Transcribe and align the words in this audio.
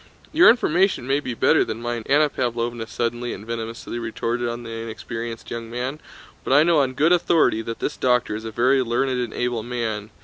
"Your 0.33 0.49
information 0.49 1.05
may 1.05 1.19
be 1.19 1.35
better 1.35 1.63
than 1.63 1.79
mine," 1.79 2.01
Anna 2.07 2.27
Pávlovna 2.27 2.87
suddenly 2.89 3.33
and 3.33 3.45
venomously 3.45 3.99
retorted 3.99 4.47
on 4.49 4.63
the 4.63 4.71
inexperienced 4.71 5.51
young 5.51 5.69
man, 5.69 6.01
"but 6.43 6.53
I 6.53 6.63
know 6.63 6.79
on 6.79 6.93
good 6.95 7.11
authority 7.13 7.61
that 7.61 7.77
this 7.77 7.97
doctor 7.97 8.35
is 8.35 8.43
a 8.43 8.49
very 8.49 8.81
learned 8.81 9.11
and 9.21 9.31
able 9.31 9.61
man. 9.61 10.09